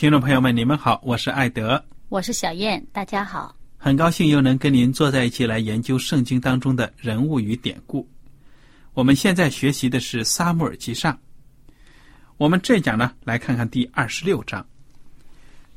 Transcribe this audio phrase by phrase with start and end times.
[0.00, 8.08] 听众朋友们，你们好，我是艾德，我是小燕，大家好，很高兴又能跟您坐在一起来研究圣经当中的人物与典故。
[8.94, 11.12] 我们现在学习的是《撒母耳记上》，
[12.38, 14.66] 我们这讲呢，来看看第二十六章。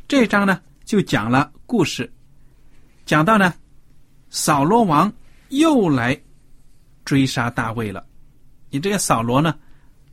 [0.08, 2.10] 这章呢，就讲了故事，
[3.06, 3.54] 讲到呢，
[4.30, 5.12] 扫罗王
[5.50, 6.18] 又来
[7.04, 8.06] 追杀大卫了。
[8.70, 9.54] 你这个扫罗呢，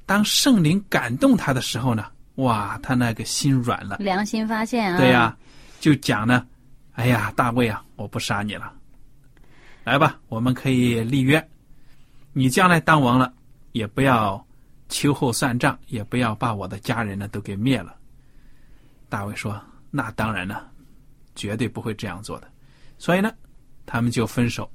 [0.05, 2.07] 当圣灵感动他的时候呢？
[2.41, 4.99] 哇，他那个心软了，良心发现啊！
[4.99, 5.37] 对呀，
[5.79, 6.47] 就讲呢，
[6.93, 8.73] 哎呀，大卫啊，我不杀你了，
[9.85, 11.49] 来吧，我们可以立约，
[12.33, 13.33] 你将来当王了，
[13.73, 14.45] 也不要
[14.89, 17.95] 秋后算账，也不要把我的家人呢都给灭了。
[19.09, 19.61] 大卫说
[19.91, 20.71] ：“那当然了，
[21.35, 22.49] 绝对不会这样做的。”
[22.97, 23.33] 所以呢，
[23.85, 24.71] 他们就分手。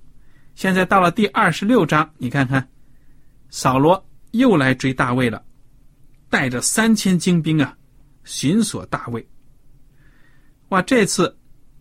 [0.55, 2.67] 现在到了第二十六章，你看看，
[3.49, 5.41] 扫罗又来追大卫了。
[6.35, 7.73] 带着三千精兵啊，
[8.25, 9.25] 寻索大卫。
[10.67, 11.33] 哇，这次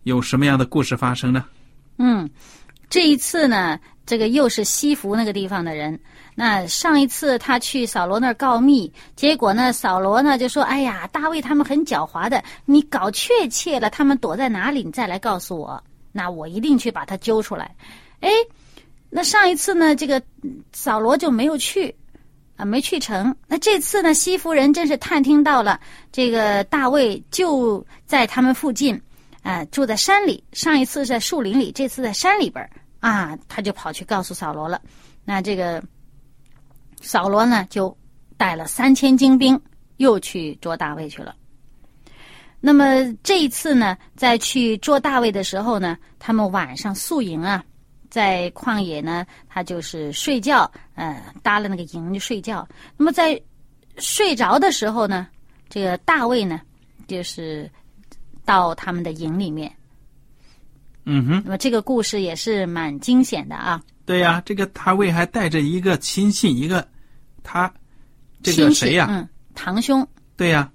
[0.03, 1.43] 有什么样的故事发生呢？
[1.97, 2.29] 嗯，
[2.89, 5.99] 这一次呢，这个又是西弗那个地方的人。
[6.35, 15.83] 那上一次他去扫罗那儿告密，结果呢，扫罗呢就说：“哎呀，大卫他们很狡猾的，你搞确切了，他们躲在哪里，你再来告诉我，
[16.13, 17.75] 那我一定去把他揪出来。”
[18.21, 18.29] 哎，
[19.09, 20.23] 那上一次呢，这个
[20.71, 21.93] 扫罗就没有去。
[22.55, 23.35] 啊，没去成。
[23.47, 24.13] 那这次呢？
[24.13, 25.79] 西夫人真是探听到了，
[26.11, 28.99] 这个大卫就在他们附近，
[29.43, 30.41] 啊，住在山里。
[30.53, 32.67] 上一次在树林里，这次在山里边
[33.01, 34.81] 啊，他就跑去告诉扫罗了。
[35.25, 35.83] 那这个
[37.01, 37.95] 扫罗呢，就
[38.37, 39.59] 带了三千精兵，
[39.97, 41.35] 又去捉大卫去了。
[42.61, 47.63] 那么这一次呢，在去捉大卫的时候呢，他们晚上宿营啊。
[48.15, 52.65] 在旷野呢，他就是睡觉，呃，搭了那个营就睡觉。
[52.95, 53.37] 那么在
[53.97, 55.27] 睡着的时候呢，
[55.67, 56.61] 这个大卫呢，
[57.07, 57.69] 就是
[58.45, 59.69] 到他们的营里面。
[61.03, 61.41] 嗯哼。
[61.43, 63.83] 那么这个故事也是蛮惊险的啊。
[64.05, 66.87] 对呀，这个大卫还带着一个亲信，一个
[67.43, 67.69] 他
[68.41, 69.07] 这个谁呀？
[69.09, 70.07] 嗯，堂兄。
[70.37, 70.71] 对呀，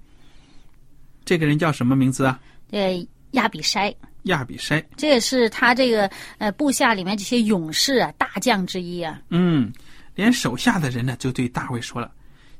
[1.25, 2.39] 这个人叫什么名字啊？
[2.69, 3.91] 呃，亚比筛。
[4.23, 9.19] 亚比筛，这也是他这个呃部下里面这些勇士啊大将之一啊。
[9.29, 9.71] 嗯，
[10.13, 12.11] 连手下的人呢就对大卫说了：“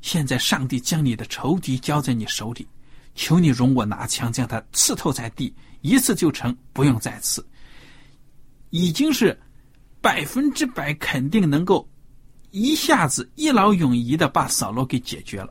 [0.02, 2.66] 现在上帝将你的仇敌交在你手里，
[3.14, 7.46] 求你容我拿枪将他刺透在地，一次就成，不用再刺。
[8.70, 9.38] 已经是
[10.00, 11.88] 百分之百肯定能够
[12.50, 15.50] 一下子一劳永逸的把扫罗给解决了，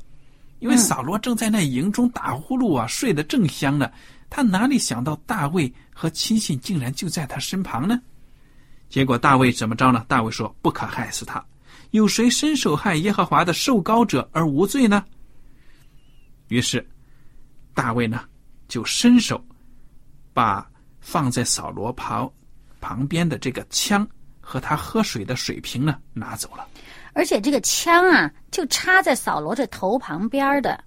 [0.60, 3.90] 因为扫罗正在那营中打呼噜啊，睡得正香呢。”
[4.34, 5.70] 他哪里想到大卫
[6.02, 8.02] 和亲信竟然就在他身旁呢？
[8.90, 10.04] 结果大卫怎么着呢？
[10.08, 11.46] 大卫说：“不可害死他，
[11.92, 15.06] 有谁伸手害耶和华的受膏者而无罪呢？”
[16.50, 16.84] 于是，
[17.76, 18.24] 大卫呢
[18.68, 19.40] 就伸手
[20.34, 20.68] 把
[21.02, 22.28] 放在扫罗旁
[22.80, 24.08] 旁边的这个枪
[24.40, 26.68] 和他喝水的水瓶呢拿走了，
[27.14, 30.84] 而且这个枪啊就插在扫罗这头旁边的。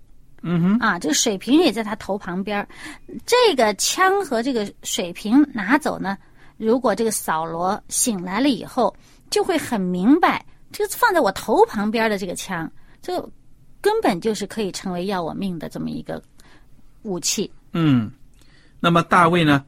[0.47, 2.67] 嗯哼，啊，这个水瓶也在他头旁边
[3.25, 6.19] 这个枪和这个水瓶拿走呢，
[6.59, 8.95] 如果这个扫罗醒来了以后，
[9.31, 12.71] 就会很明白，这个放在我头旁边的这个枪，
[13.01, 13.19] 这
[13.81, 16.23] 根本就是可以成为要我命的这么一个
[17.03, 17.51] 武器。
[17.73, 18.13] 嗯，
[18.81, 19.65] 那么大卫呢，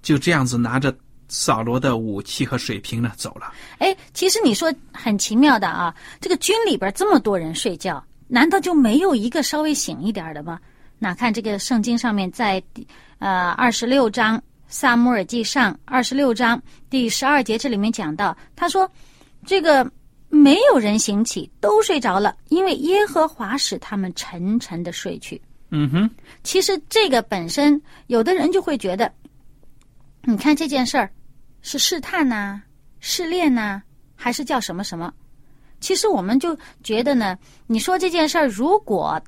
[0.00, 0.96] 就这样子拿着
[1.28, 3.52] 扫罗的武器和水瓶呢走了。
[3.78, 10.60] 哎，其实你说很奇妙的啊，这个军里边这么多人睡觉，难道就没有一个稍微醒一点的吗？
[11.00, 12.62] 那看这个圣经上面在
[13.18, 18.88] 呃二十六章萨姆尔记上二十六章第十二节，这里面讲到，他说
[19.44, 19.90] 这个
[20.28, 25.40] 没有人醒起，都睡着了，因为耶和华使他们沉沉的睡去。
[25.70, 26.10] 嗯哼，
[26.44, 29.10] 其实这个本身，有的人就会觉得，
[30.22, 31.10] 你看这件事儿
[31.62, 32.62] 是试探呐、
[33.00, 33.82] 试炼呐、
[34.14, 35.12] 还是叫什么什么？
[35.80, 39.20] 其实我们就觉得呢，你说这件事儿，如果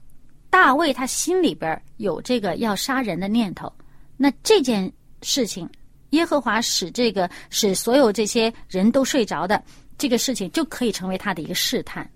[0.50, 3.72] 大卫他心里边有这个要杀人的念头，
[4.16, 5.69] 那这件事情，
[6.10, 9.62] 耶和华使这个使所有这些人都睡着的
[9.96, 12.08] 这个事情，就可以成为他的一个试探。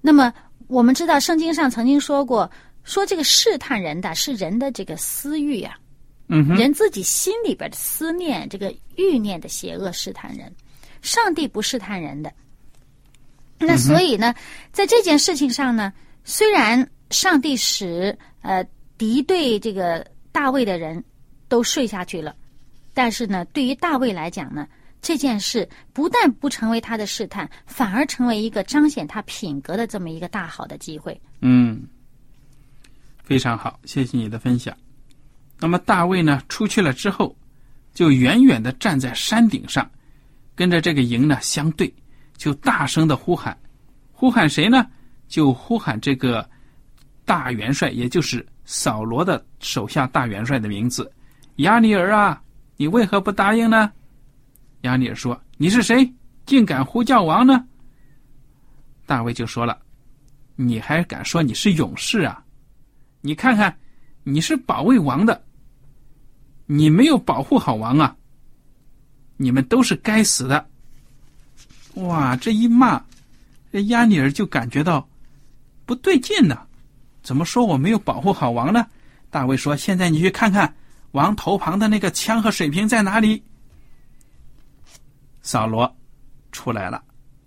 [0.00, 0.32] 那么
[0.66, 2.50] 我们知道，圣经上曾经说过，
[2.84, 5.76] 说这个试探人的是人的这个私欲呀、
[6.28, 10.50] 嗯哼，人自己心里边的思念，这个欲念的邪恶试探人，
[11.02, 12.32] 上帝不试探人的。
[13.64, 14.34] 那所以呢，
[14.72, 15.92] 在这件事情上呢，
[16.24, 18.64] 虽然上帝使呃
[18.98, 21.02] 敌对这个大卫的人
[21.48, 22.34] 都睡下去了，
[22.92, 24.66] 但是呢，对于大卫来讲呢，
[25.00, 31.20] 这件事不但不成为他的试探，反而成为一个彰显他品格的这么一个大好的机会。
[31.40, 31.82] 嗯，
[33.22, 34.76] 非常好，谢谢你的分享。
[35.58, 37.36] 那么大卫呢，出去了之后，
[37.94, 39.88] 就远远的站在山顶上，
[40.54, 41.92] 跟着这个营呢相对，
[42.36, 43.56] 就大声的呼喊，
[44.12, 44.86] 呼喊谁呢？
[45.28, 46.48] 就呼喊这个
[47.24, 51.10] 大元帅，也就是扫罗的手下大元帅的名字，
[51.56, 52.42] 亚尼尔啊，
[52.76, 53.90] 你为何不答应呢？
[54.82, 56.12] 亚尼尔说：“你是谁？
[56.44, 57.64] 竟敢呼叫王呢？”
[59.06, 59.78] 大卫就说了。
[60.56, 62.44] 你还敢说你是勇士啊？
[63.20, 63.74] 你看看，
[64.22, 65.42] 你是保卫王的，
[66.66, 68.14] 你没有保护好王啊！
[69.38, 70.68] 你们都是该死的！
[71.94, 73.02] 哇，这一骂，
[73.70, 75.06] 这亚尼尔就感觉到
[75.84, 76.58] 不对劲呢。
[77.22, 78.86] 怎么说我没有保护好王呢？
[79.30, 80.74] 大卫说：“现在你去看看
[81.12, 83.42] 王头旁的那个枪和水瓶在哪里。”
[85.42, 85.96] 扫罗
[86.50, 87.02] 出来了，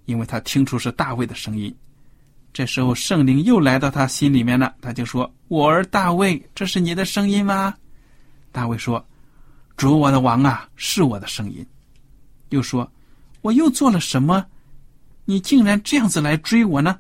[0.06, 1.76] 因为他听出是大卫的声音。
[2.54, 7.76] 这时候，圣灵又来到他心里面了，他就说：“我儿大卫，这是你的声音吗？”
[8.52, 9.06] 大卫说
[9.76, 11.66] ：“主我的王啊，是我的声音。”
[12.50, 12.90] 又说
[13.46, 14.44] ：“我又做了什么？
[15.26, 17.00] 你竟然这样子来追我呢？”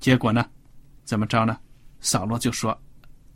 [0.00, 0.46] 结果呢，
[1.04, 1.58] 怎么着呢？
[2.00, 2.74] 扫罗就说：“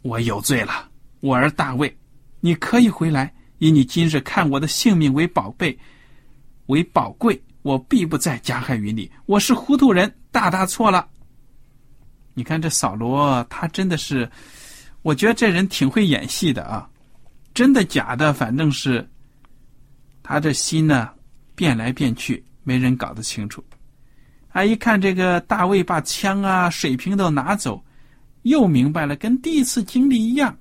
[0.00, 0.88] 我有罪了，
[1.20, 1.94] 我儿大卫，
[2.40, 5.78] 你可以回来，以你今日看我的性命为宝贝，
[6.66, 9.10] 为宝贵。”我必不再加害于你。
[9.26, 11.06] 我是糊涂人，大大错了。
[12.32, 14.30] 你看这扫罗，他真的是，
[15.02, 16.88] 我觉得这人挺会演戏的啊。
[17.52, 19.06] 真的假的，反正是
[20.28, 21.08] 他这心呢
[21.54, 23.64] 变来变去，没人搞得清楚。
[24.50, 27.82] 啊，一看这个大卫把枪啊、水瓶都拿走，
[28.42, 30.54] 又明白了，跟第一次经历一样。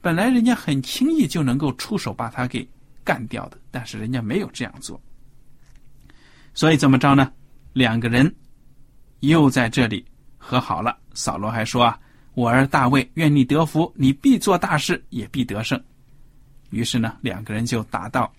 [0.00, 2.66] 本来人家很轻易就能够出手把他给
[3.02, 5.00] 干掉的，但是人家没有这样做。
[6.54, 7.32] 所以怎么着呢？
[7.72, 8.32] 两个人
[9.20, 10.06] 又在这里
[10.38, 10.96] 和好了。
[11.14, 11.98] 扫罗还说：“啊，
[12.34, 15.82] 我儿大卫，愿你得福，你必做大事，也必得胜。”
[16.70, 18.32] 于是呢，两个人就打到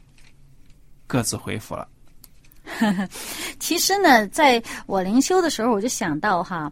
[1.12, 1.86] 各自回府了。
[3.60, 6.72] 其实呢，在我灵修的时候，我就想到哈，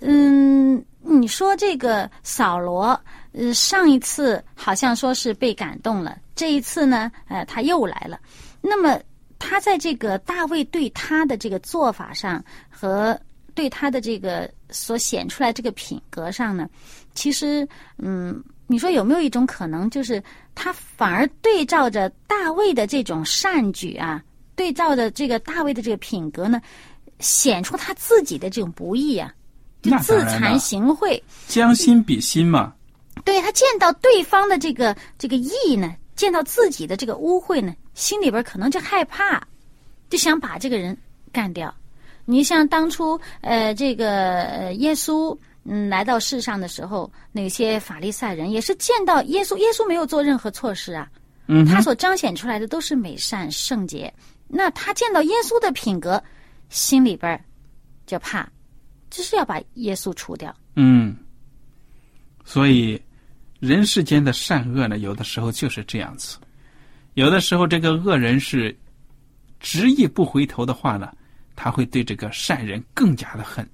[0.00, 2.98] 嗯，你说这个扫罗，
[3.32, 8.18] 呃，上一次好像说是被感动了，这一次呢，呃，他又来了，
[8.62, 8.98] 那么。
[9.38, 13.16] 他在这个大卫对他的这个做法上和
[13.54, 16.66] 对他的这个所显出来这个品格上呢，
[17.14, 17.68] 其实，
[17.98, 20.22] 嗯，你说有没有一种可能，就是
[20.56, 24.20] 他反而对照着大卫的这种善举啊，
[24.56, 26.60] 对照着这个大卫的这个品格呢，
[27.20, 29.32] 显出他自己的这种不义啊，
[29.82, 32.72] 就自惭形秽，将心比心嘛。
[33.24, 37.74] 对他见到对方的这个这个义呢，见到自己的这个污秽呢。
[37.94, 39.42] 心里边可能就害怕，
[40.10, 40.96] 就想把这个人
[41.32, 41.74] 干掉。
[42.24, 45.36] 你像当初呃，这个耶稣
[45.68, 51.10] 嗯来到世上的时候，那些法利赛人也是见到耶稣，耶稣没有做任何错事啊，
[51.48, 54.12] 嗯，他所彰显出来的都是美善圣洁。
[54.48, 56.22] 那他见到耶稣的品格，
[56.68, 57.44] 心里边
[58.06, 58.48] 就怕，
[59.10, 60.54] 就是要把耶稣除掉。
[60.76, 61.16] 嗯，
[62.44, 63.00] 所以
[63.58, 66.38] 人世间的善恶呢，有的时候就是这样子。
[67.14, 68.76] 有的时候，这个恶人是
[69.58, 71.12] 执意不回头的话呢，
[71.56, 73.68] 他会对这个善人更加的恨。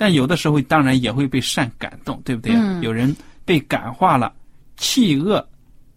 [0.00, 2.58] 但有的时候当然也会被善感动，对不对啊？
[2.62, 3.14] 嗯有人
[3.44, 4.32] 被感化了，
[4.78, 5.46] 弃恶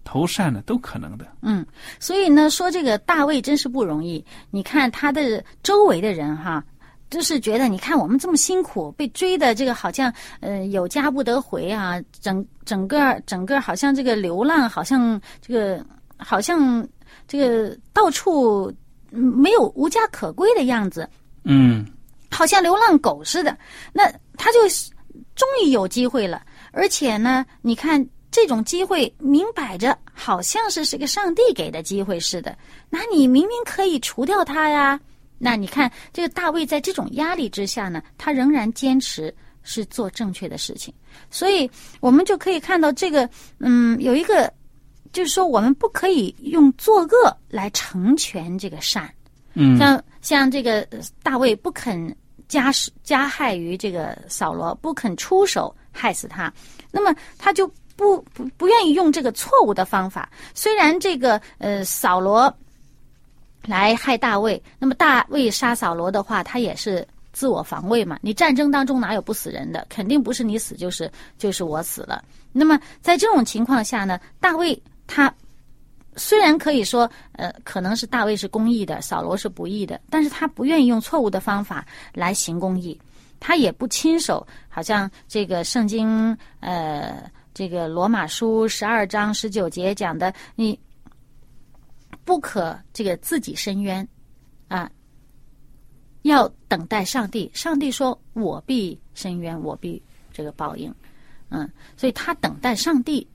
[0.04, 1.26] 投善了，都可能的。
[1.42, 1.66] 嗯，
[2.02, 4.22] 所以呢，说这个大卫真是不容易。
[4.52, 6.62] 你看他的周围的人哈，
[7.10, 15.82] 就是觉得你看我们这么辛苦，被追的这个好像呃有家不得回啊，整整个整个好像这个流浪，好像这个
[16.18, 16.86] 好像
[17.26, 18.70] 这个到处
[19.12, 21.08] 嗯没有无家可归的样子，
[21.46, 21.86] 嗯
[22.34, 23.58] 好像流浪狗似的。
[23.94, 24.60] 那他就
[25.36, 32.58] 终于有机会了，而且呢，你看这种机会明摆着好像是是个上帝给的机会似的，
[32.90, 35.00] 那你明明可以除掉他呀。
[35.38, 40.94] 那你看这个大卫在这种压力之下呢，他仍然坚持是做正确的事情，
[41.30, 44.52] 所以我们就可以看到这个，嗯，有一个
[45.12, 49.12] 就是说我们不可以用作恶来成全这个善。
[49.56, 52.16] 嗯像像这个呃大卫不肯
[52.48, 52.72] 加
[53.04, 56.52] 加害于这个扫罗，不肯出手害死他，
[56.92, 60.30] 那么他就不不不愿意用这个错误的方法。
[60.54, 62.54] 虽然这个呃扫罗
[63.66, 68.20] 来害大卫，那么大卫杀扫罗的话，他也是自我防卫嘛。
[68.22, 69.86] 你战争当中哪有不死人的？
[69.90, 72.24] 肯定不是你死就是就是我死了。
[72.52, 75.34] 那么在这种情况下呢，大卫他
[76.16, 83.00] 虽然可以说，呃，可能是大卫是公义的，扫罗是不义的，但是他不愿意用错误的方法来行公义，
[83.40, 90.80] 他也不亲手，好像这个圣经，呃，这个罗马书十二章十九节讲的，你
[92.24, 94.08] 不可这个自己伸冤，
[94.68, 94.90] 啊，
[96.22, 97.52] 要等待上帝。
[97.54, 100.02] 上帝说：“我必伸冤，我必
[100.32, 100.94] 这个报应。”
[101.50, 103.28] 嗯，所以他等待上帝。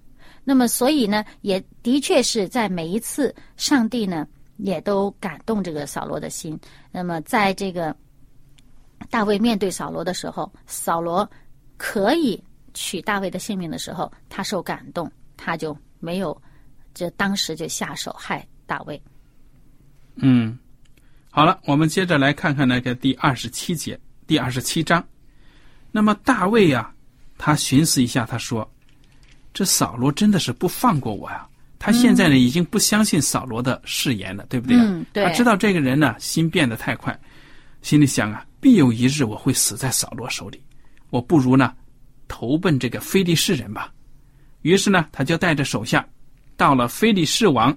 [0.48, 4.26] 那么，所以呢，也的确是在每一次，上帝呢
[4.56, 6.58] 也都感动这个扫罗的心。
[6.90, 7.94] 那么，在这个
[9.10, 11.30] 大卫面对扫罗的时候，扫罗
[11.76, 16.34] 可以取大卫的性命的时候，他受感动，他就没有
[16.94, 18.98] 这当时就下手害大卫。
[20.14, 20.58] 嗯，
[21.28, 25.06] 好了，我们接着来看看那个第二十七节，第二十七章。
[25.92, 26.90] 那么大卫呀、
[27.36, 28.66] 他寻思一下，他说
[29.58, 31.44] ：“这扫罗真的是不放过我呀！
[31.80, 34.84] 他现在呢，已经不相信扫罗的誓言了，对不对啊？
[34.86, 37.18] 嗯对他知道这个人呢，心变得太快，
[37.82, 40.62] 心里想啊，必有一日我会死在扫罗手里，
[41.10, 41.74] 我不如呢，
[42.28, 43.92] 投奔这个非利士人吧。
[44.62, 46.06] 于是呢，他就带着手下，
[46.56, 47.76] 到了非利士王，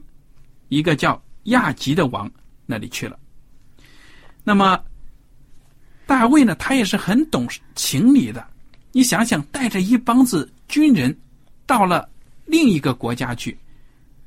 [0.67, 2.31] 一个叫亚吉的王
[2.67, 3.17] 那里去了。
[4.43, 4.79] 那么，
[6.05, 8.45] 大卫呢，他也是很懂情理的。
[8.91, 11.17] 你想想，带着一帮子军人
[11.65, 12.09] 到了
[12.45, 13.57] 另一个国家去，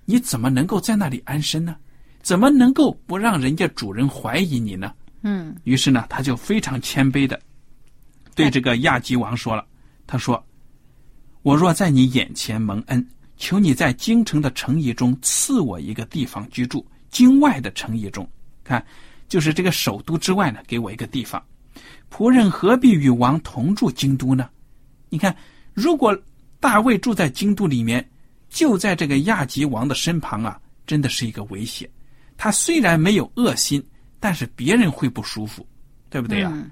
[0.05, 1.77] 你怎么能够在那里安身呢？
[2.23, 4.95] 怎么能够不让人家主人怀疑你呢？
[5.23, 7.39] 嗯于是呢，他就非常谦卑的
[8.35, 9.67] 对这个亚吉王说了
[10.07, 10.43] ：“他说，
[11.43, 18.29] 我若在你眼前蒙恩，求你在京城的城邑中赐我一个地方居住，京外的城邑中，
[18.65, 18.85] 看，
[19.29, 21.43] 就是这个首都之外呢，给我一个地方。
[22.11, 24.49] 仆人何必与王同住京都呢？
[25.09, 25.35] 你看，
[25.73, 26.17] 如果
[26.65, 28.03] 大卫住在京都里面，
[28.49, 31.87] 就在这个亚吉王的身旁啊，真的是一个危险。
[32.39, 33.87] 他虽然没有恶心，
[34.19, 35.67] 但是别人会不舒服，
[36.09, 36.71] 对不对呀、嗯。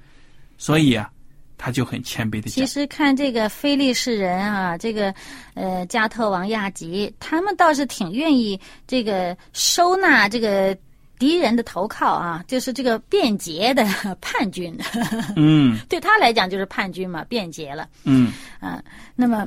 [0.57, 1.11] 所以啊，
[1.59, 5.15] 他就很谦卑的讲，其实看这个非利士人啊，这个
[5.53, 10.75] 呃加特王亚吉，他们倒是挺愿意这个收纳这个
[11.19, 13.85] 敌人的投靠啊，就是这个便捷的
[14.23, 14.75] 叛军，
[15.37, 15.79] 嗯。
[15.91, 17.87] 对他来讲就是叛军嘛，便捷了。
[18.05, 18.83] 嗯，啊。
[19.15, 19.47] 那么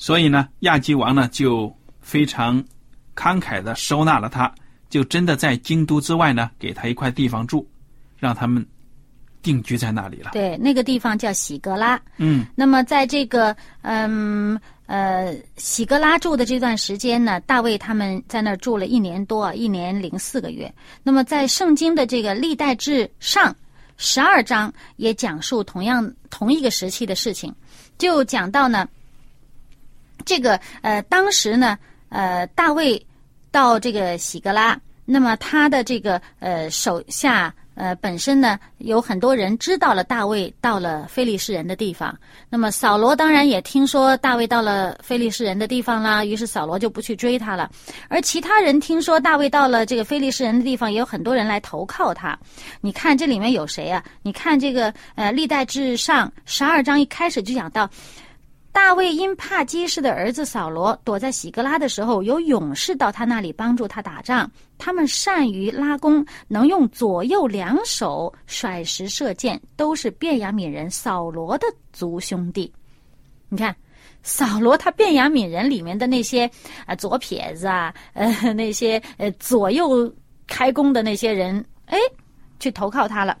[0.00, 2.64] 所以呢，亚基王呢就非常
[3.14, 4.50] 慷慨的收纳了他，
[4.88, 7.68] 就真的在京都之外呢，给他一块地方住，
[8.16, 8.66] 让他们
[9.42, 10.30] 定居在那里了。
[10.32, 20.72] 对那个地方叫喜格拉，嗯那么在这个嗯呃喜格拉住的这段时间呢，大卫他们在那儿住了一年多，一年零四个月。
[21.02, 23.54] 那么在圣经的这个历代志上
[23.98, 27.54] 十二章也讲述同样同一个时期的事情，
[27.98, 28.88] 就讲到呢，
[30.24, 33.04] 这个呃当时呢呃大卫
[33.50, 42.16] 到这个喜格拉，那么他的这个呃手下呃本身呢有很多人知道了大卫到了非利士人的地方，
[42.48, 47.70] 那么扫罗当然也听说大卫到了非利士人的地方啦，于是扫罗就不去追他了。
[48.08, 52.38] 而其他人听说大卫到了这个非利士人的地方，也有很多人来投靠他。
[52.80, 54.04] 你看这里面有谁啊？
[54.22, 57.88] 你看这个呃历代志上十二章一开始就讲到。
[58.72, 64.50] 大卫因怕基士的儿子扫罗躲在喜格拉的时候，有勇士到他那里帮助他打仗。
[64.78, 72.72] 他们善于拉弓，能用左右两手甩石射箭，都是便雅悯人扫罗的族兄弟。
[73.48, 73.74] 你看，
[74.22, 76.48] 扫罗他便雅悯人里面的那些
[76.86, 80.10] 啊左撇子啊，呃那些呃左右
[80.46, 81.98] 开弓的那些人，哎，
[82.60, 83.36] 去投靠他了。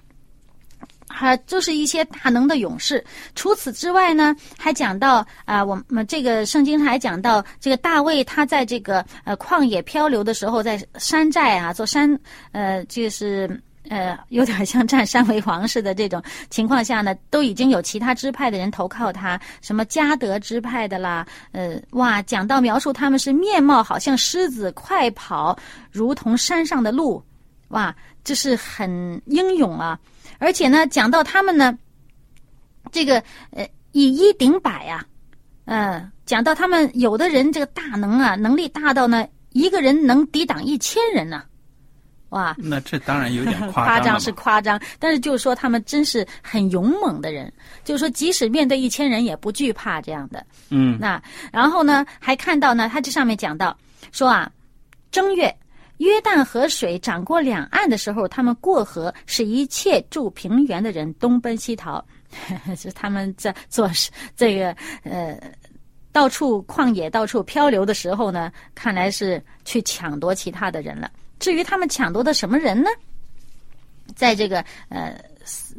[1.20, 3.04] 还就是一些大能的勇士。
[3.34, 12.18] 除此之外呢，还讲到啊，我们这个圣经还讲到这个大卫，他在这个呃旷野漂流的时候，在山寨啊做山
[12.52, 13.60] 呃，就是
[13.90, 25.58] 呃有点像占山为王似的这种情况下呢，都已经有其他支派的人投靠他，什么加德支派的啦，呃哇，讲到描述他们是面貌好像狮子，快跑
[25.92, 27.22] 如同山上的鹿，
[27.70, 29.98] 哇，这是很英勇啊。
[30.38, 31.76] 而且呢，讲到他们呢，
[32.92, 35.04] 这个呃以一顶百啊，
[35.66, 41.42] 嗯，讲到他们有的人这个大能啊，能力大到呢，一个人能抵挡一千人呢，
[42.30, 42.56] 哇！
[42.58, 47.52] 那这当然有点 夸张是夸张，但是就是说他们真是很勇猛的人，
[47.84, 50.44] 就是说即使面对一千人也不惧怕这样的。
[50.70, 51.22] 嗯，那
[51.52, 53.76] 然后呢，还看到呢，他这上面讲到
[54.10, 54.50] 说啊，
[55.10, 55.54] 正月。
[56.00, 62.02] 约旦河水涨过两岸的时候，他们过河，使一切住平原的人东奔西逃。
[62.76, 63.90] 是他们在做
[64.36, 65.38] 这个呃，
[66.10, 71.10] 到处旷野、到处漂流的时候呢，看来是去抢夺其他的人了。
[71.38, 72.88] 至于他们抢夺的什么人呢？
[74.14, 75.20] 在这个呃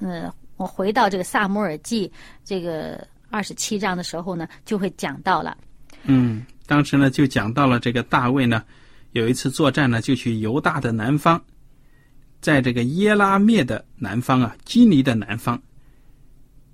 [0.02, 2.12] 呃，我回到这个萨姆尔记
[2.44, 5.58] 这个二十七章的时候呢，就会讲到了。
[6.04, 8.62] 嗯，当时呢就讲到了这个大卫呢。
[9.12, 11.42] 有一次作战呢，就去犹大的南方，
[12.40, 15.62] 在这个耶拉灭的南方啊，基尼的南方，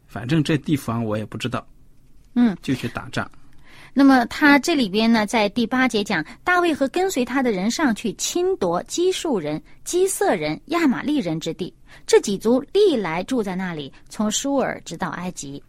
[0.05, 1.67] 反正这地方我也不知道，
[2.35, 3.29] 嗯，就去打仗。
[3.93, 11.73] 那么他这里边呢，在第八节讲，大卫和跟随他的人上去侵夺基述人、基色人、亚玛利人之地，
[12.05, 15.63] 这几族历来住在那里，从舒尔直到埃及。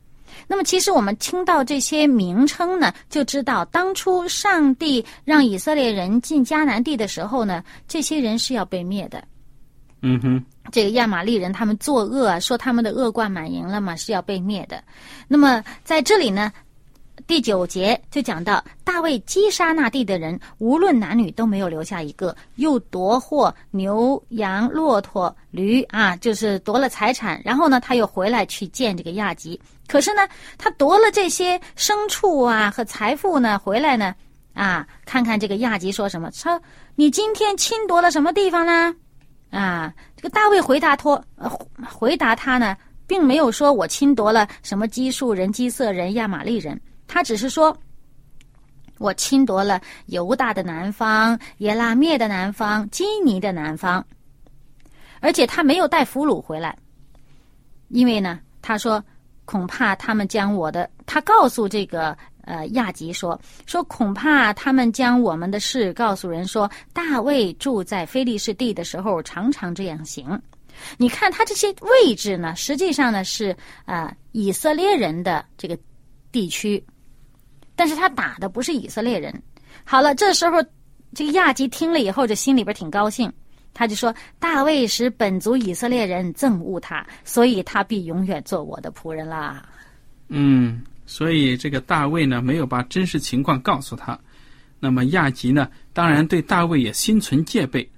[0.47, 9.23] 那么，其实我们听到这些名称呢，就知道当初上帝让以色列人进迦南地的时候呢，这些人是要被灭的。
[10.01, 14.81] 嗯哼，这个亚玛利人他们作恶，说他们的恶贯满盈了嘛，是要被灭的。
[15.27, 16.53] 那么在这里呢，
[17.29, 27.39] 第九节就讲到大卫击杀那地的人，无论男女都没有留下一个，又夺获牛羊、骆驼、驴啊，就是夺了财产。
[27.45, 29.61] 然后呢，他又回来去见这个亚吉。
[29.87, 34.15] 可是呢，他夺了这些牲畜啊和财富呢，回来呢，
[34.55, 36.31] 啊，看看这个亚吉说什么？
[36.33, 36.59] 说
[36.95, 38.97] 你今天侵夺了什么地方呢？
[39.51, 41.51] 啊，这个大卫回答托，呃，
[41.95, 42.75] 回答他呢，
[43.07, 47.77] 并没有说我侵夺了什么基述人、基色人、亚玛利人，他只是说，
[48.99, 54.07] 我侵夺了犹大的南方、耶拉灭的南方、基尼的南方，
[55.19, 56.79] 而且他没有带俘虏回来，
[57.89, 59.03] 因为呢，他说。
[59.51, 70.39] 恐怕他们将我的，他告诉这个呃亚吉说说，恐怕他们将我们的事告诉人说，大卫住在菲利士地的时候，常常这样行。
[70.99, 75.79] 你看他这些位置呢，实际上呢是啊以色列人的这个
[76.31, 76.85] 地区，
[77.79, 79.33] 但是他打的不是以色列人。
[79.85, 80.61] 好了，这时候
[81.15, 83.33] 这个亚吉听了以后，就心里边挺高兴。
[83.73, 89.65] 他就说：“大卫使本族以色列人憎恶他，所以他必永远做我的仆人啦。”
[90.27, 94.19] 嗯，所以这个大卫呢，没有把真实情况告诉他。
[94.81, 97.89] 那么亚吉呢，当然对大卫也心存戒备。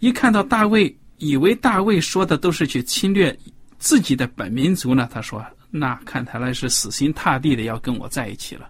[0.00, 3.34] 一看到大卫，以为大卫说的都是去侵略
[3.78, 8.68] 自己的本民族呢，他说：“那看起来是死心塌地的要跟我在一起了。”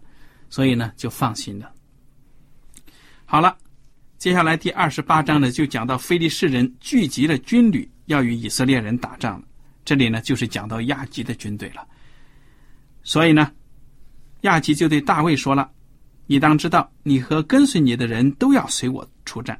[0.48, 1.72] 所以呢，就放心了。
[3.24, 3.56] 好了。
[4.18, 9.46] 接下来第二十八章呢，就讲到菲利士人聚集了军旅，要与以色列人打仗了。
[9.82, 11.88] 这里呢，就是讲到亚吉的军队了。
[13.02, 13.50] 所以呢，
[14.42, 15.70] 亚吉就对大卫说了
[16.28, 19.58] ：“你当知道，你和跟随你的人都要随我出战。”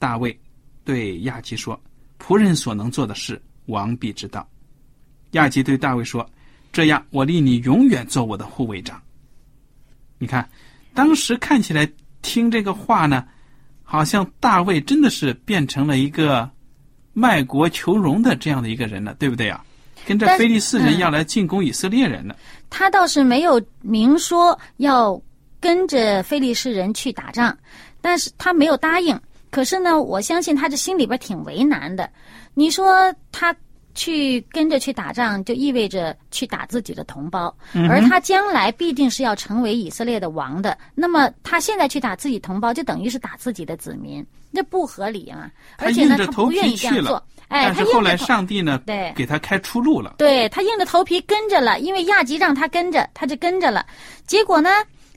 [0.00, 0.36] 大卫
[0.84, 1.80] 对亚吉说
[2.18, 4.44] ：“仆人所能做的事，王必知道。”
[5.30, 6.28] 亚吉对大卫说
[6.72, 9.00] ：“这样，我立你永远做我的护卫长。”
[10.18, 10.48] 你看，
[10.94, 11.90] 当时看起来
[12.22, 13.24] 听这个话呢。
[13.82, 16.48] 好像大卫真的是变成了一个
[17.12, 19.64] 卖国求荣的这样的一个人了，对不对啊？
[20.06, 22.36] 跟着菲利斯人要来进攻以色列人了。
[22.70, 25.20] 他倒是没有明说要
[25.58, 27.58] 跟着菲利士人去打仗，
[28.00, 29.20] 但是他没有答应。
[29.50, 32.08] 可是呢，我相信他这心里边挺为难的。
[32.54, 33.52] 你说他
[34.00, 40.78] 去跟着去打仗，就意味着去打自己的同胞，嗯而他将来必定是要成为以色列的王的。
[40.94, 45.50] 那么他现在去打自己同胞，就等于是打自己的子民，这不合理啊？
[45.76, 47.22] 而且呢，他不愿意这样做。
[47.48, 50.14] 哎，但是后来上帝呢，对给他开出路了。
[50.16, 53.84] 对他硬着头皮跟着了，因为亚吉让他跟着，他就跟着了。
[54.26, 54.70] 结果呢，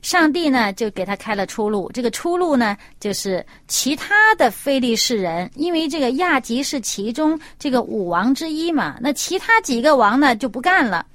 [0.04, 1.90] 上帝呢就给他开了出路。
[1.94, 11.06] 这个出路呢，就是其他的非利士人，因为这个亚吉是其中这个五王之一嘛，那其他几个王呢就不干了，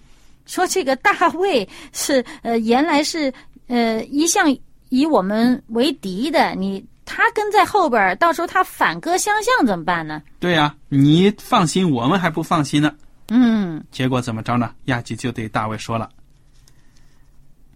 [0.48, 3.32] 说这个大卫是呃原来是
[3.68, 4.54] 呃一向
[4.90, 10.20] 以我们为敌的，你他跟在后边，到时候他反戈相向怎么办呢？
[10.40, 12.92] 对呀、你放心，我们还不放心呢。
[13.32, 14.72] 嗯结果怎么着呢？
[14.86, 16.10] 亚吉就对大卫说了：“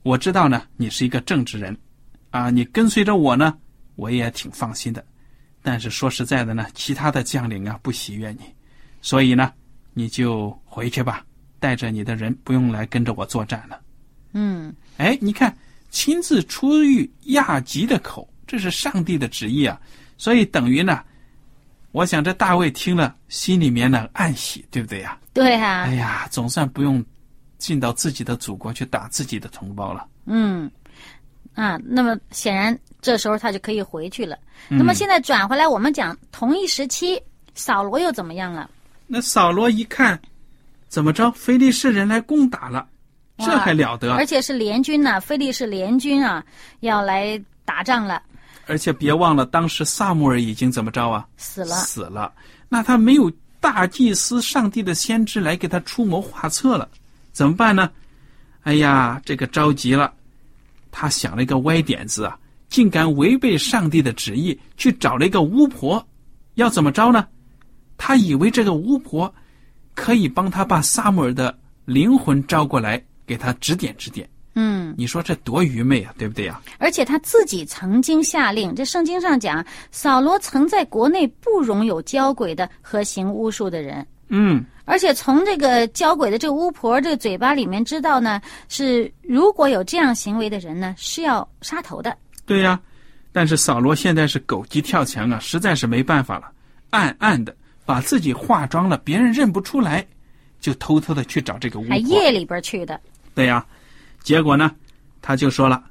[0.03, 1.75] 我知道呢，你是一个正直人，
[2.29, 3.57] 啊，你跟随着我呢，
[3.95, 5.03] 我也挺放心的。
[5.61, 8.41] 但是说实在的呢，其他的将领啊不喜悦你，
[9.01, 9.53] 所以呢，
[9.93, 11.25] 你就回去吧，
[11.57, 13.79] 带着你的人，不用来跟着我作战了。
[14.33, 14.75] 嗯。
[14.97, 15.57] 哎，你看，
[15.89, 19.79] 亲自出于亚吉的口，这是上帝的旨意啊，
[20.17, 21.01] 所以等于呢，
[21.93, 27.03] 我想这大卫听了，心里面呢暗喜，对不对呀、对啊，哎呀，总算不用
[27.63, 30.05] 进到自己的祖国去打自己的同胞了。
[30.25, 30.69] 嗯，
[31.53, 34.37] 啊，那么显然这时候他就可以回去了。
[34.67, 37.17] 嗯那么现在转回来，我们讲同一时期，
[37.55, 38.69] 扫罗又怎么样了？
[39.07, 40.19] 那扫罗一看，
[40.89, 41.31] 怎么着？
[41.31, 42.85] 非利士人来攻打了，
[43.37, 44.25] 这还了得而？
[44.25, 46.43] 且是联军呐、菲利士联军啊，
[46.81, 48.21] 要来打仗了，
[48.67, 51.25] 而且别忘了，当时萨姆尔已经怎么着啊？
[51.37, 51.75] 死了。
[51.77, 52.33] 死了。
[52.67, 56.89] 那他没有大祭司、上帝的先知来给他出谋划策了，
[57.33, 57.91] 怎么办呢？
[58.61, 60.13] 哎呀，这个着急了。
[60.89, 66.07] 他想了一个歪点子啊，竟敢违背上帝的旨意，去找了一个巫婆，
[66.53, 67.27] 要怎么着呢？
[67.97, 69.33] 他以为这个巫婆
[69.95, 74.29] 可以帮他把萨姆尔的灵魂招过来，给他指点指点。
[74.55, 84.05] 嗯，你说这多愚昧啊，对不对呀、而且他自己曾经下令，这圣经上讲，扫罗曾在国内不容有交鬼的和行巫术的人。
[84.35, 92.17] 嗯，而且从这个交鬼的这个巫婆这个嘴巴里面知道呢，是如果有这样行为的人呢，是要杀头的。
[92.43, 92.81] 对呀、
[93.31, 96.51] 但是扫罗现在是狗急跳墙啊，实在是没办法了，
[96.89, 100.03] 暗暗的把自己化妆了，别人认不出来，
[100.59, 101.91] 就偷偷的去找这个巫婆。
[101.91, 102.99] 还夜里边去的。
[103.35, 103.63] 对呀、
[104.23, 104.71] 结果呢，
[105.21, 105.83] 他就说了：“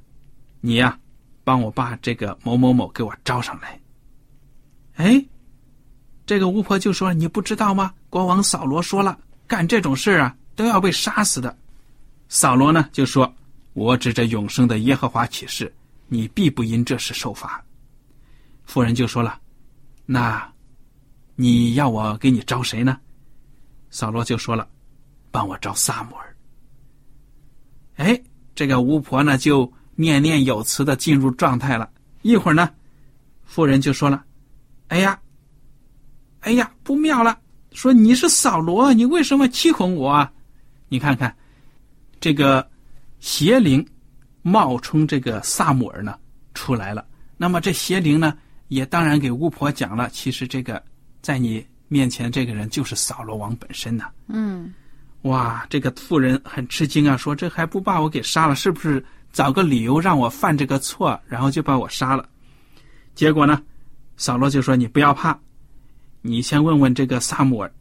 [0.61, 0.98] 你呀、
[1.44, 3.78] 帮我把这个某某某给我招上来。”
[4.96, 5.24] 哎，
[6.33, 7.92] 这个巫婆就说：“你不知道吗？
[8.09, 11.55] 国王扫罗说了，干这种事啊都要被杀死的。”
[12.31, 13.31] 扫罗呢就说
[13.75, 15.71] ：“我指着永生的耶和华起誓，
[16.09, 17.62] 你必不因这事受罚。”
[18.64, 19.38] 妇人就说了
[20.09, 20.51] ：“那
[21.37, 22.99] 你要我给你招谁呢？”
[23.92, 24.66] 扫罗就说了
[25.31, 26.35] ：“帮我招撒母耳。”
[27.97, 28.18] 哎，
[28.55, 31.90] 这个巫婆呢就念念有词的进入状态了。
[32.23, 32.71] 一会儿呢，
[33.45, 34.25] 妇人就说了
[34.88, 35.21] ：“哎呀，
[36.42, 37.38] 哎呀，不妙了！
[37.72, 40.31] 说你是扫罗，你为什么欺哄我啊？
[40.88, 41.35] 你看看，
[42.20, 42.68] 这个
[43.18, 43.85] 邪灵
[44.42, 46.18] 冒充这个萨姆尔呢
[46.55, 47.07] 出来了。
[47.37, 48.37] 那么这邪灵呢，
[48.68, 50.83] 也当然给巫婆讲了，其实这个
[51.22, 54.72] 在你面前这个人就是扫罗王本身呐、嗯，
[55.22, 58.55] 哇，这个妇人很吃惊啊，说这还不把我给杀了？
[58.55, 62.28] 是不是找个理由让我犯这个错，然后就把我杀了？
[63.14, 63.62] 结果呢，
[64.16, 65.38] 扫罗就说：“你不要怕，
[66.23, 67.73] 你先问问这个萨姆尔，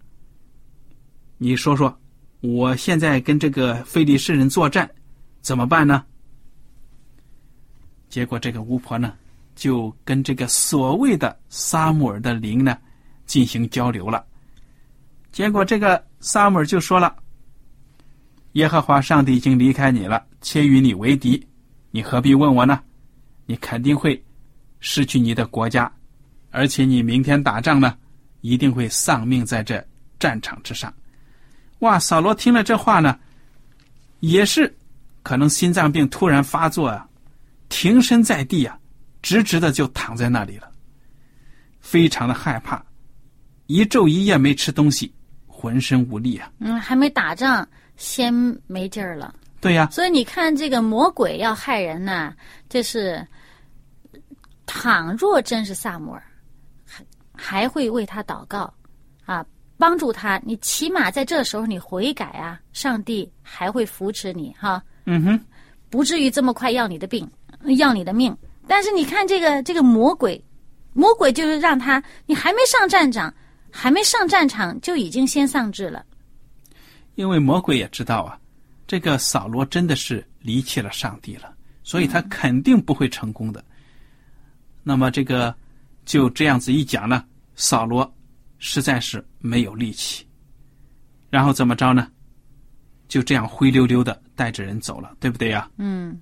[1.37, 1.95] 你说说，
[2.41, 4.89] 我现在跟这个非利士人作战，
[5.41, 6.03] 怎么办呢？”
[8.09, 9.13] 结果这个巫婆呢，
[9.55, 12.77] 就跟这个所谓的撒母耳的灵呢
[13.25, 14.25] 进行交流了。
[15.31, 17.15] 结果这个撒母耳就说了
[18.53, 21.47] ：“耶和华上帝已经离开你了，且与你为敌，
[21.91, 22.81] 你何必问我呢？
[23.45, 24.21] 你肯定会
[24.79, 25.89] 失去你的国家，
[26.49, 27.95] 而且你明天打仗呢，
[28.41, 29.83] 一定会丧命在这
[30.19, 30.93] 战场之上。”
[31.79, 31.97] 哇！
[31.97, 33.17] 扫罗听了这话呢，
[34.19, 34.71] 也是
[35.23, 37.07] 可能心脏病突然发作啊，
[37.69, 38.77] 停身在地啊，
[39.23, 40.69] 直直的就躺在那里了，
[41.79, 42.83] 非常的害怕，
[43.65, 45.11] 一昼一夜没吃东西，
[45.47, 46.51] 浑身无力啊。
[46.59, 48.31] 嗯，还没打仗，先
[48.67, 49.33] 没劲儿了。
[49.59, 52.31] 对呀、所以你看，这个魔鬼要害人呐，
[52.69, 53.25] 这是
[54.67, 56.23] 倘若真是萨摩尔，
[57.41, 58.71] 还还会为他祷告
[59.25, 59.43] 啊，
[59.75, 60.39] 帮助他。
[60.45, 65.45] 你起码在这时候你悔改啊，上帝还会扶持你哈、嗯哼，
[65.89, 67.27] 不至于这么快要你的病，
[67.77, 68.37] 要你的命。
[68.67, 70.41] 但是你看这个这个魔鬼，
[70.93, 73.33] 魔鬼就是让他你还没上战场，
[73.71, 76.05] 还没上战场就已经先丧志了。
[77.15, 78.39] 因为魔鬼也知道啊，
[78.87, 83.63] 这个扫罗真的是离弃了上帝了，所以他肯定不会成功的。
[84.83, 85.53] 那么这个
[86.05, 87.23] 就这样子一讲呢，
[87.55, 88.11] 扫罗
[88.57, 90.25] 实在是没有力气，
[91.29, 92.07] 然后怎么着呢？
[93.07, 95.69] 就这样灰溜溜的带着人走了，对不对呀？
[95.77, 96.17] 嗯，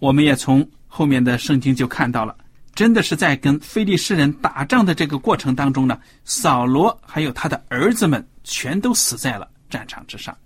[0.00, 2.36] 我们也从后面的圣经就看到了，
[2.74, 10.36] 真的是在跟非利士人打仗的这个过程当中呢，扫罗还有他的儿子们全都死在了战场之上。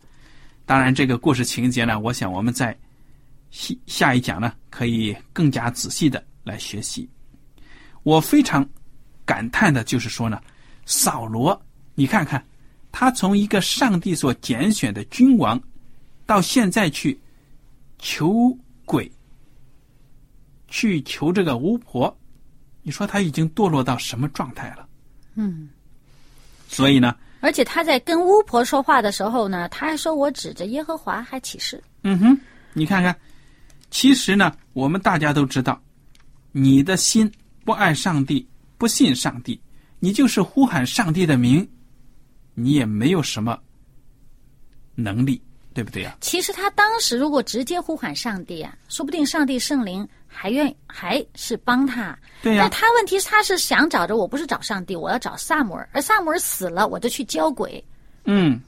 [0.67, 2.79] 当然，这个故事情节呢，我想我们在
[3.51, 7.09] 下下一讲呢，可以更加仔细的来学习。
[8.03, 8.69] 我非常
[9.33, 10.39] 感叹的就是说呢，
[10.85, 11.59] 扫罗，
[11.95, 12.45] 你看看，
[12.91, 15.59] 他从一个上帝所拣选的君王，
[16.27, 17.19] 到现在去
[17.99, 19.11] 求鬼，
[20.69, 22.15] 去求这个巫婆，
[22.83, 24.87] 你说他已经堕落到什么状态了？
[25.37, 25.71] 嗯，
[26.69, 31.83] 所以呢，而且他在跟巫婆说话的时候呢，他还说我指着耶和华还起誓。
[32.03, 32.39] 嗯哼，
[32.75, 33.17] 你看看，
[33.91, 35.81] 其实呢，我们大家都知道，
[36.51, 37.33] 你的心
[37.65, 38.47] 不爱上帝，
[38.83, 39.61] 不信上帝，
[40.01, 41.65] 你就是呼喊上帝的名，
[42.53, 43.57] 你也没有什么
[44.97, 45.41] 能力，
[45.73, 52.19] 对不对呀、其实他当时如果直接呼喊上帝啊，说不定上帝圣灵还愿还是帮他。
[52.43, 57.85] 对呀、但他问题是他是想找着我不是找上帝，我要找萨姆尔，而萨姆尔死了，我就去教鬼，
[58.25, 58.61] 嗯，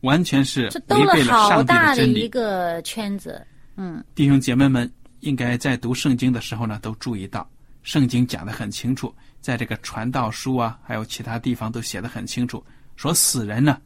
[0.00, 2.26] 完全是这兜了好大的一。
[2.30, 3.46] 个圈子。
[3.76, 7.46] 嗯，弟兄姐妹们应该在读圣经的时候呢，都注意到，
[7.82, 12.64] 圣经讲的很清楚，在这个传道书啊，还有其他地方都写的很清楚，
[12.96, 13.78] 说死人呢，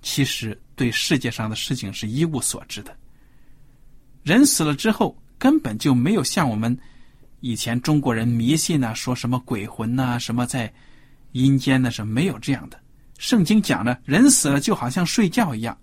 [0.00, 2.96] 其实对世界上的事情是一无所知的。
[4.22, 6.74] 人死了之后，根本就没有像我们
[7.40, 10.72] 以前中国人迷信呐、说什么鬼魂呐、什么在
[11.32, 12.80] 阴间呢，是没有这样的。
[13.18, 15.78] 圣经讲呢，人死了就好像睡觉一样，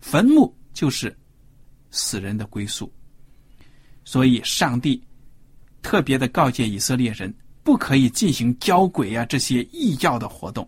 [0.00, 1.16] 坟墓就是
[1.92, 2.92] 死人的归宿。
[4.04, 5.00] 所以，上帝
[5.82, 7.32] 特别的告诫以色列人，
[7.68, 10.66] 不可以进行交鬼啊这些异教的活动，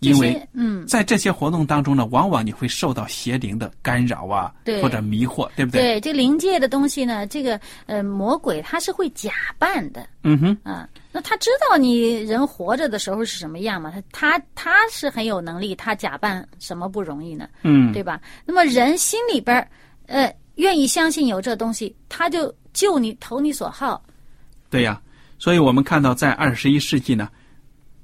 [0.00, 5.80] 因为嗯，在这些活动当中呢，往往你会受到邪灵的干扰啊，对或者迷惑，对不对？
[5.80, 9.30] 对这灵界的东西呢，这个呃魔鬼他是会假
[9.60, 10.88] 扮的嗯哼，啊。
[11.12, 13.92] 那他知道你人活着的时候是什么样嘛？
[14.10, 17.48] 他他他是很有能力，他假扮什么不容易呢？
[17.62, 18.20] 嗯，对吧？
[18.44, 19.68] 那么人心里边儿
[20.06, 24.02] 呃愿意相信有这东西，他就就你投你所好。
[24.68, 24.98] 对呀、
[25.42, 27.28] 所以我们看到，在二十一世纪呢，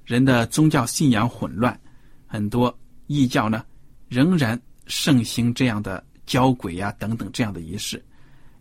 [0.05, 1.81] 人的宗教信仰混乱，
[2.27, 3.65] 很多异教呢
[4.09, 8.05] 仍然盛行这样的交鬼呀、等等这样的仪式，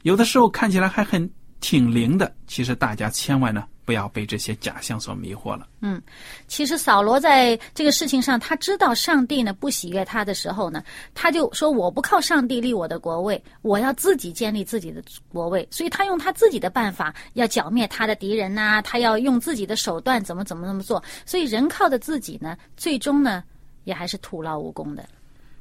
[0.04, 1.28] 有的时候看起来还很
[1.60, 5.66] 挺灵的，其实大家千万呢不要被这些假象所迷惑了。
[5.80, 6.02] 嗯
[6.46, 10.84] 其实扫罗在这个事情上，他知道上帝呢不喜悦他的时候呢，
[11.16, 15.66] 他就说我不靠上帝立我的国位，我要自己建立自己的国位。
[15.72, 21.02] 所以他用他自己的办法要剿灭他的敌人呐、他要用自己的手段怎么怎么怎么做。
[21.26, 23.42] 所以人靠着自己呢，最终呢
[23.86, 25.08] 也还是徒劳无功的。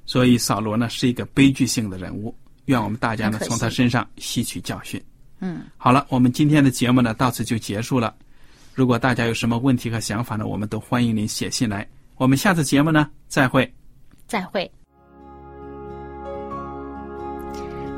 [0.05, 2.35] 所以扫罗呢是一个悲剧性的人物，
[2.65, 5.01] 愿我们大家呢从他身上吸取教训。
[5.41, 8.15] 嗯，好了，我们今天的节目呢到此就结束了。
[8.75, 11.87] 如果大家有什么问题和想法呢，我们都欢迎您写信来。
[12.17, 13.71] 我们下次节目呢再会。
[14.27, 14.71] 再会。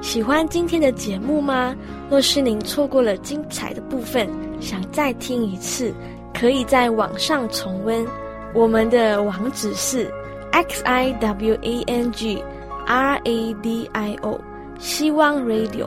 [0.00, 1.74] 喜欢今天的节目吗？
[2.08, 4.28] 若是您错过了精彩的部分，
[4.60, 5.92] 想再听一次，
[6.32, 8.06] 可以在网上重温。
[8.54, 10.10] 我们的网址是
[10.52, 12.42] x i w a n g
[12.86, 14.40] r a d i o
[14.78, 15.86] 希望 Radio，